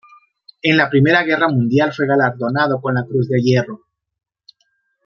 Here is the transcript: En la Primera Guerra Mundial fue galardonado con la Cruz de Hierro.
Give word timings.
En 0.63 0.77
la 0.77 0.89
Primera 0.89 1.21
Guerra 1.21 1.47
Mundial 1.47 1.93
fue 1.93 2.07
galardonado 2.07 2.81
con 2.81 2.95
la 2.95 3.05
Cruz 3.05 3.29
de 3.29 3.39
Hierro. 3.39 3.81